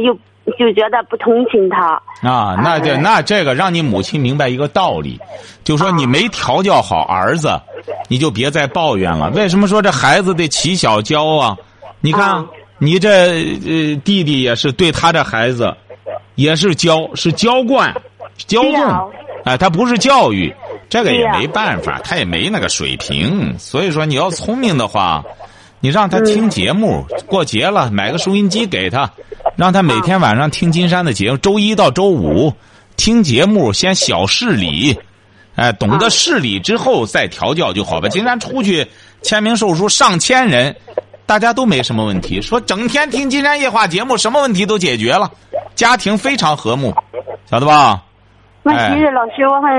[0.04, 0.16] 又。
[0.58, 5.20] 就觉得不同情他啊，那这那这个让你母亲明白一个道理，
[5.64, 7.60] 就说你没调教好儿子，
[8.08, 9.28] 你就别再抱怨了。
[9.30, 11.56] 为什么说这孩子得起小教啊？
[12.00, 12.46] 你看
[12.78, 15.74] 你这呃弟弟也是对他这孩子，
[16.36, 17.92] 也是教是娇惯，
[18.36, 19.10] 娇纵，
[19.44, 20.54] 哎，他不是教育，
[20.88, 23.58] 这个也没办法，他也没那个水平。
[23.58, 25.24] 所以说你要聪明的话，
[25.86, 29.08] 你让他听节目，过节了买个收音机给他。
[29.54, 32.52] 让他每天晚上听金山的节目，周一到周五
[32.96, 34.98] 听节目，先小事理，
[35.54, 38.08] 哎，懂得事理之后再调教就好吧。
[38.08, 38.84] 金山出去
[39.22, 40.74] 签名售书上千人，
[41.24, 42.42] 大家都没什么问题。
[42.42, 45.30] 说整天听金山夜话节目，什么问题都解决了，
[45.76, 46.92] 家庭非常和睦，
[47.48, 48.02] 晓得吧？
[48.64, 49.70] 那其实老师，我很，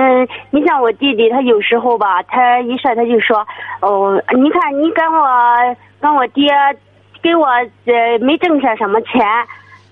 [0.51, 3.45] 你像我弟弟，他有时候吧，他一说他就说，
[3.81, 5.27] 哦，你看你跟我
[5.99, 6.45] 跟我爹
[7.21, 7.45] 给我
[7.85, 9.21] 呃没挣下什么钱。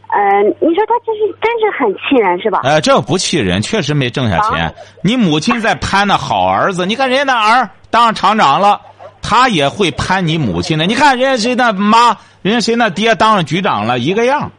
[0.07, 2.61] 嗯，你说他这是真是很气人，是吧？
[2.63, 4.73] 哎，这不气人，确实没挣下钱。
[5.01, 8.79] 你母亲在攀那好儿子，你看人家那儿当厂长了，
[9.21, 10.85] 他也会攀你母亲的。
[10.85, 14.51] 你看人家谁那妈，人家谁那爹当上局长了，一个样。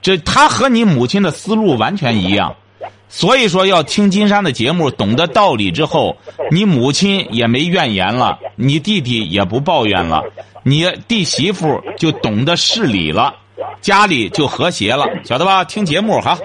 [0.00, 2.54] 这他和你母亲的思路完全一样，
[3.08, 6.16] 所以说要听金山的节目，懂得道理之后，
[6.50, 10.24] 你母亲也没怨言了，你弟弟也不抱怨了，
[10.68, 13.32] 你弟媳妇就懂得事理了。
[13.80, 15.62] 家里就和谐了，晓得吧？
[15.62, 16.36] 听节目哈，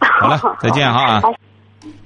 [0.00, 1.20] 好了，再见哈。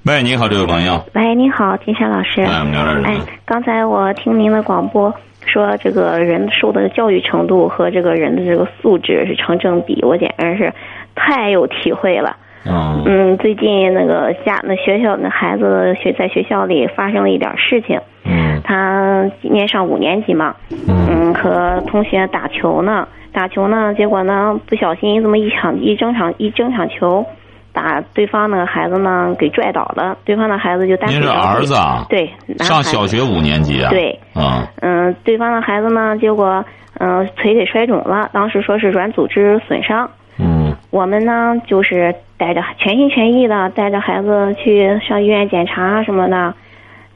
[0.03, 1.01] 喂，你好，这位朋友。
[1.13, 2.41] 喂，你好，金山老师。
[2.41, 5.13] 哎，刚才我听您的广播
[5.45, 10.73] 说，这个人受的教育程度和这个人的这个素质是成正比，我简直是
[11.15, 12.35] 太有体会了。
[12.65, 13.03] 嗯。
[13.05, 17.99] 嗯，最近那个家那学校那孩子学在学校里发生了一点事情。
[18.25, 18.61] 嗯。
[18.63, 20.55] 他今年上五年级嘛。
[20.87, 21.33] 嗯。
[21.33, 23.07] 和同学打球呢。
[23.33, 27.25] 打球呢，结果呢，不小心这么一场一争场一争场球，
[27.73, 30.15] 把对方那个孩子呢给拽倒了。
[30.23, 31.09] 对方的孩子就单。
[31.09, 32.05] 您是儿子啊？
[32.07, 33.89] 对，上小学五年级啊？
[33.89, 34.19] 对。
[34.35, 34.67] 啊。
[34.81, 36.63] 嗯，对方的孩子呢，结果
[36.99, 40.07] 嗯腿给摔肿了，当时说是软组织损伤。
[40.37, 40.71] 嗯。
[40.91, 42.13] 我们呢，就是
[42.43, 46.53] 带着全心全意的带着孩子去上医院检查什么的，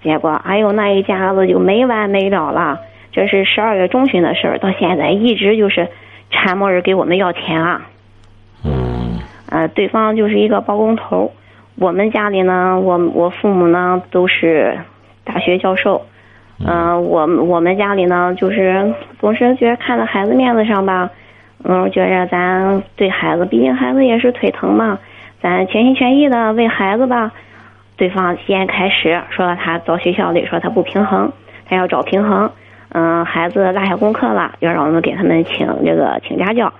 [0.01, 2.79] 结果哎呦那一家子就没完没了了。
[3.11, 5.89] 这是十二月中旬的事儿，到现在一直就是。
[6.29, 7.87] 缠磨着给我们要钱啊！
[8.65, 9.17] 嗯，
[9.49, 11.31] 呃，对方就是一个包工头。
[11.77, 14.77] 我们家里呢，我我父母呢都是
[15.23, 16.05] 大学教授。
[16.59, 21.09] 嗯，我我们家里呢，就是总是觉得看在孩子面子上吧，
[21.63, 24.99] 嗯，觉着咱对孩子，毕竟孩子也是腿疼嘛，
[25.41, 27.31] 咱全心全意的为孩子吧。
[27.95, 31.31] 对方先开始说他到学校里说他不平衡，
[31.65, 32.51] 他要找平衡。
[32.89, 36.71] 嗯，孩子落下功课了，要让我们给他们请这个请家教，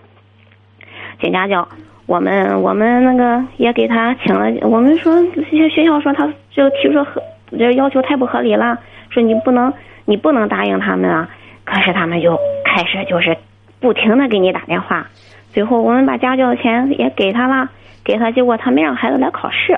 [1.20, 1.67] 请家教。
[2.06, 4.50] 我们我们那个也给他请了。
[4.62, 7.22] 我们说学学校说他就提出合
[7.58, 9.74] 这要求太不合理了，说你不能
[10.06, 11.28] 你不能答应他们啊。
[11.65, 13.36] 可是他们就开始就是
[13.82, 15.08] 不停的给你打电话。
[15.52, 17.70] 最后我们把家教的钱也给他了，
[18.08, 19.78] 给他，结果他没让孩子来考试。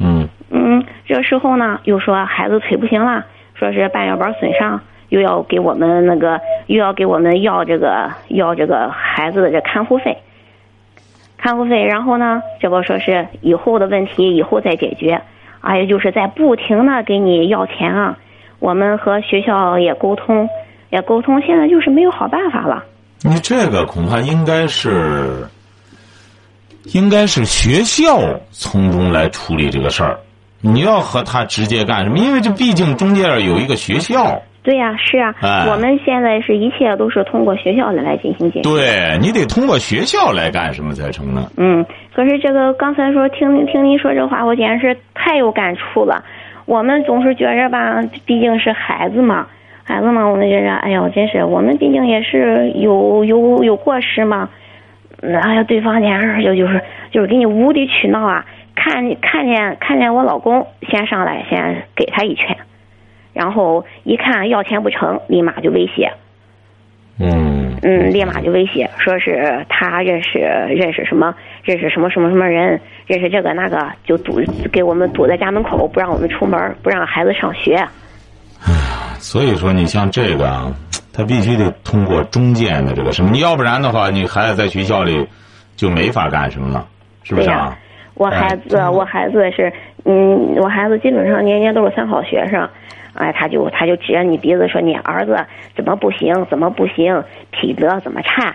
[0.00, 3.26] 嗯嗯，这时候呢又说孩子腿不行了。
[3.54, 10.18] 说是半月板损伤，又要给我们那个，又要给我们要这个，要这个孩子的这看护费，
[11.38, 11.82] 看护费。
[11.84, 15.22] 然后呢，这不说是以后的问题，以后再解决。
[15.62, 18.18] 哎呀，就是在不停的给你要钱啊。
[18.58, 20.50] 我们和学校也沟通，
[20.90, 22.84] 也沟通，现在就是没有好办法了。
[23.22, 25.46] 你这个恐怕应该是，
[26.94, 28.18] 应该是学校
[28.50, 30.18] 从中来处理这个事儿。
[30.60, 32.18] 你要和他直接干什么？
[32.18, 34.40] 因为这毕竟中间有一个学校。
[34.62, 38.68] 对呀，是啊，我们现在是一切都是通过学校来来进行解决。
[38.68, 41.48] 对你得通过学校来干什么才成呢？
[41.56, 46.24] 嗯，可是这个刚才说听听您说这话，我简直是太有感触了。
[46.64, 49.46] 我们总是觉着吧，毕竟是孩子嘛，
[49.84, 54.48] 孩子嘛，我们觉着，哎呀，真是我们毕竟也是有有有过失嘛。
[55.22, 58.44] 哎呀，对方简直就就是就是给你无理取闹啊！
[58.74, 62.56] 看看见看见我老公先上来先给他一拳。
[63.32, 66.12] 然后一看要钱不成，立马就威胁。
[67.18, 77.74] 嗯嗯，立马就威胁，说是他认识认识什么认识什么什么什么人，认识这个那个，就堵给我们堵在家门口，不让我们出门，不让孩子上学。
[77.74, 80.70] 哎呀，所以说你像这个，
[81.16, 85.26] 他必须得通过中间的这个什么，你要不然的话，你孩子在学校里
[85.74, 86.86] 就没法干什么了，
[87.22, 87.76] 是不是啊？
[88.14, 89.72] 我孩子，我孩子是
[90.04, 92.68] 嗯，我孩子基本上年年都是三好学生。
[93.14, 95.38] 哎，他就他就指着你鼻子说：“你儿子
[95.74, 96.34] 怎么不行？
[96.50, 97.24] 怎么不行？
[97.50, 98.54] 品德怎么差？”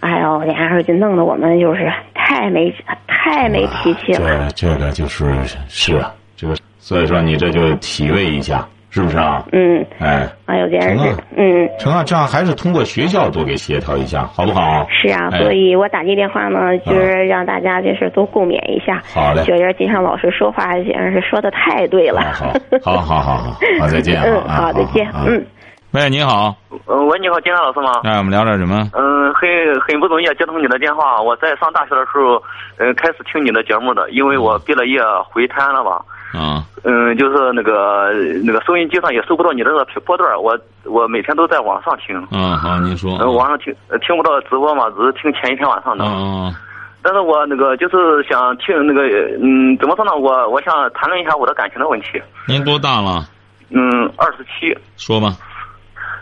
[0.00, 2.74] 哎呦，俩人就弄得我们就是太没
[3.06, 4.48] 太没脾气了。
[4.50, 5.32] 这这个就是
[5.68, 8.66] 是啊，这个所以说你这就体味一下。
[8.90, 9.44] 是不是啊？
[9.52, 9.84] 嗯。
[9.98, 10.28] 哎。
[10.46, 11.14] 哎呦，简直是。
[11.36, 11.68] 嗯。
[11.78, 14.86] 成啊，这样还是通过学校多给协调一下，好不好？
[14.88, 19.02] 是啊，所以我打这电话呢，就是让大家就是都共勉一下。
[19.14, 19.42] 好嘞。
[19.44, 22.20] 觉得金山老师说话简直是说的太对了。
[22.32, 24.20] 好，好，好，好，好，好，再见。
[24.22, 25.06] 嗯，好，再见。
[25.26, 25.44] 嗯。
[25.92, 26.54] 喂，你好。
[26.86, 28.00] 呃，喂，你好，金山老师吗？
[28.04, 28.76] 哎，我们聊点什么？
[28.92, 29.48] 嗯，很
[29.80, 31.20] 很不容易接通你的电话。
[31.20, 32.42] 我在上大学的时候，
[32.76, 36.00] 呃，开始听你的节目的，因为我毕了业回摊了吧。
[36.32, 38.12] 啊，嗯，就是那个
[38.44, 42.16] 那个收音机上也收不到你这个波段我我每天都在网上听。
[42.30, 43.16] 嗯，好，您说。
[43.18, 43.74] 嗯，网上听
[44.06, 46.04] 听不到直播嘛，只是听前一天晚上的。
[46.04, 46.54] 嗯。
[47.00, 49.02] 但是我那个就是想听那个，
[49.40, 50.14] 嗯，怎么说呢？
[50.16, 52.20] 我我想谈论一下我的感情的问题。
[52.46, 53.24] 您多大了？
[53.70, 53.80] 嗯，
[54.18, 54.76] 二十七。
[54.96, 55.28] 说吧。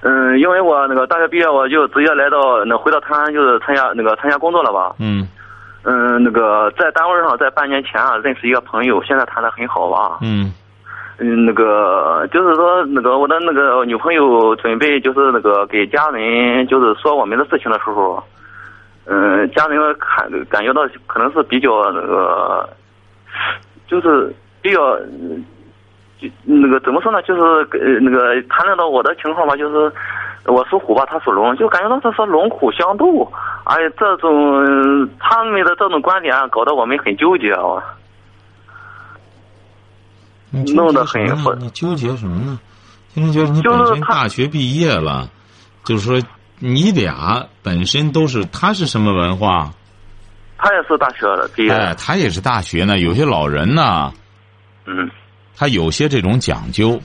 [0.03, 4.95] 嗯，因为我那个大学毕业，我就直接来到那回到泰安，就是参加那个参加工作了吧。
[5.01, 5.27] 嗯。
[5.89, 10.19] 嗯，那个在单位上，在半年前啊，认识一个朋友，现在谈的很好吧？
[10.21, 10.53] 嗯，
[11.19, 18.21] 嗯，那个就是说，那个我的那个女朋友准备就是那个给家人就是说我们的事情的时候，
[19.05, 22.69] 嗯，家人看感觉到可能是比较那个，
[23.87, 24.99] 就是比较，
[26.19, 27.23] 就那个怎么说呢？
[27.23, 27.41] 就是
[27.79, 29.93] 呃那个谈论到我的情况吧，就是。
[30.47, 33.31] 我属虎吧，他属龙，就感觉到他是龙虎相斗，
[33.65, 37.83] 哎，这种他们的这种观点搞得我们很纠结啊，
[40.75, 41.23] 弄得很
[41.59, 42.59] 你纠结什么呢？
[43.13, 45.29] 听觉得你本身大学毕业了，
[45.85, 46.21] 就是说
[46.59, 49.71] 你俩本身都是，他是什么文化？
[50.59, 51.73] 他也是大学的毕业。
[51.73, 52.99] 哎，他也是大学呢。
[52.99, 54.13] 有些老人呢，
[54.87, 55.11] 嗯，
[55.57, 57.01] 他有些这种讲究。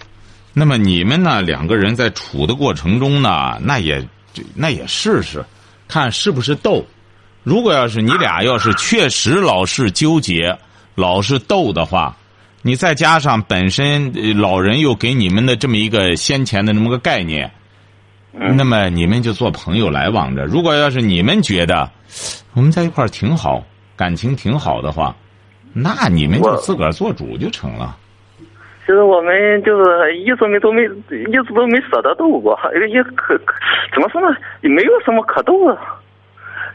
[0.53, 1.41] 那么你们呢？
[1.41, 4.05] 两个人在处的过程中呢，那也
[4.53, 5.43] 那也试试，
[5.87, 6.85] 看是不是斗。
[7.43, 10.57] 如果要是你俩要是确实老是纠结、
[10.93, 12.15] 老是斗的话，
[12.61, 17.49] 你再加上本身老人又给你们的这么一个先前的那么个概念，
[18.31, 20.45] 那么你们就做朋友来往着。
[20.45, 21.89] 如果要是你们觉得
[22.53, 23.63] 我们在一块儿挺好，
[23.95, 25.15] 感情挺好的话，
[25.73, 27.97] 那你们就自个儿做主就成了。
[28.85, 33.37] 其实我们就是一直没都没一直都没舍得斗过，也也可
[33.93, 34.35] 怎么说呢？
[34.61, 35.77] 也没有什么可斗的。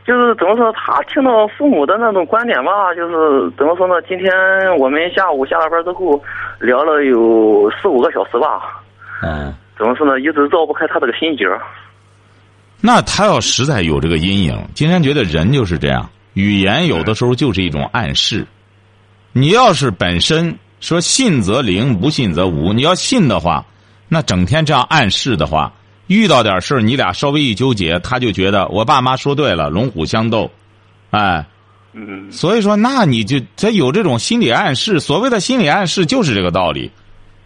[0.06, 4.00] 就是怎么说，他听到父母的那种观点吧，就是怎么说呢？
[4.08, 4.30] 今天
[4.78, 6.22] 我们下午下了班之后
[6.60, 8.80] 聊了有四五个小时吧。
[9.22, 9.52] 嗯。
[9.76, 10.20] 怎么说呢？
[10.20, 11.44] 一直绕不开他这个心结。
[12.80, 18.46] 那他要实在有这个阴影，今天觉得人就是这样，语言有的时候就是一种暗示。
[19.32, 20.56] 你要是本身。
[20.86, 22.72] 说信则灵，不信则无。
[22.72, 23.66] 你要信的话，
[24.08, 25.72] 那整天这样暗示的话，
[26.06, 30.48] 遇到点事你俩稍微一纠结，他就觉得我爸妈说对了，龙虎相斗，
[31.10, 31.44] 哎，
[31.92, 35.00] 嗯，所以说，那你就他有这种心理暗示。
[35.00, 36.92] 所谓的心理暗示就是这个道理，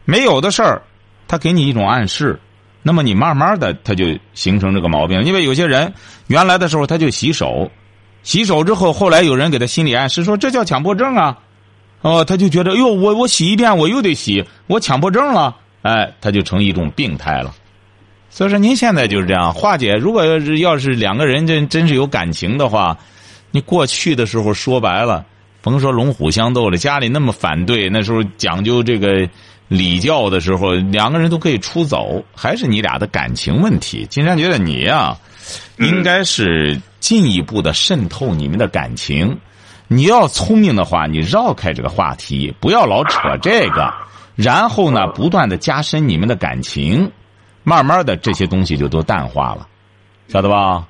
[0.04, 0.82] 没有的事儿，
[1.26, 2.38] 他给你一种暗示，
[2.82, 5.24] 那么你慢慢的他就形成这个毛病。
[5.24, 5.94] 因为有些人
[6.26, 7.70] 原来的时候他就洗手，
[8.22, 11.38] 洗手之后，后来有人给他心理暗示说这叫强迫症啊。
[12.02, 17.54] 哦，他就觉得，哟，我我洗一遍，我又得洗，我强迫症了，哎，他就成一种病态了。
[18.30, 19.96] 所以说，您现在就是这样化解。
[19.96, 22.96] 如果要是要是两个人真真是有感情的话，
[23.50, 25.26] 你过去的时候说白了，
[25.60, 29.28] 甭说龙虎相斗了，家里那么反对，那时候讲究这个
[29.68, 34.06] 礼教的时候，两个人都可以出走，还是你俩的感情问题。
[34.08, 35.18] 金山觉得你呀，
[35.78, 39.36] 应该是进一步的渗透你们的感情。
[39.92, 43.92] 你要聪明的话，你绕开这个话题，不要老扯这个，
[44.36, 47.10] 然后呢，不断的加深你们的感情，
[47.64, 49.66] 慢慢的这些东西就都淡化了，
[50.28, 50.86] 晓得吧？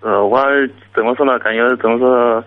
[0.00, 0.42] 呃，我
[0.92, 1.38] 怎么说呢？
[1.38, 2.44] 感觉怎么说？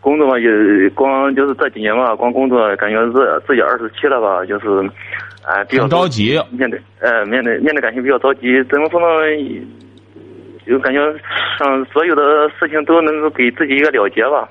[0.00, 4.90] 工作嘛，也光就是这几年嘛，光工作感觉自自己二十七了吧，就是，
[5.44, 9.06] 哎，比较着急，面对，呃，面对面对感情比较着急，怎么说呢？
[10.66, 10.98] 就感觉
[11.58, 14.48] 像所有的事情都能够给自己一个了结吧。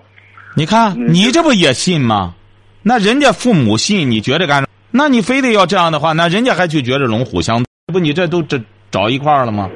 [0.59, 2.35] 你看，你这不也信吗？
[2.83, 4.67] 那人家父母信，你觉得干？
[4.91, 9.69] 那你非得要这样的话，那人家还去觉着龙虎相，不，你这都这找一块儿了吗？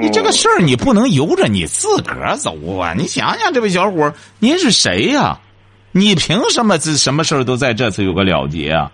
[0.00, 2.94] 你这个事儿，你不能由着你自个儿走啊！
[2.96, 5.38] 你想想，这位小伙您是谁呀？
[5.92, 8.90] 你凭什么这什么事儿都在这次有个了结啊？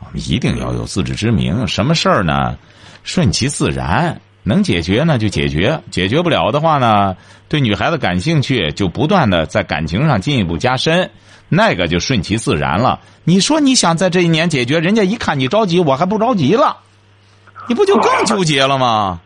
[0.00, 1.66] 我们一定要有自知之明。
[1.66, 2.58] 什么事儿呢？
[3.04, 7.16] 顺其自然，能解决呢就解决，解决不了的话呢，
[7.48, 11.10] 对女孩子感兴趣，就不断的在感情上进一步加深，
[11.48, 13.00] 那个就顺其自然了。
[13.24, 16.78] 你说你想在这一年解决，人家一看你着急，我还不着急了，
[17.68, 19.20] 你不就更纠结了吗？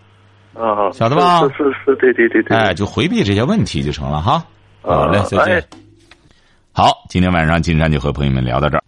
[0.54, 1.40] 啊，晓得吧？
[1.42, 2.56] 是是是，对对对对。
[2.56, 4.44] 哎，就回避这些问题就成了哈。
[4.82, 5.64] 好嘞，再见。
[6.72, 8.82] 好，今天晚上金山就和朋友们聊到这儿，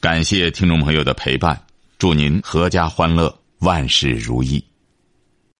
[0.00, 1.60] 感谢听众朋友的陪伴，
[1.98, 4.64] 祝您阖家欢乐，万事如意。